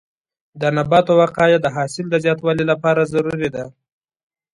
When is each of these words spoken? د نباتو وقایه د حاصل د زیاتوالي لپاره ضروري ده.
د 0.61 0.63
نباتو 0.75 1.13
وقایه 1.21 1.59
د 1.61 1.67
حاصل 1.75 2.05
د 2.09 2.15
زیاتوالي 2.23 2.65
لپاره 2.71 3.09
ضروري 3.13 3.49
ده. 3.55 3.63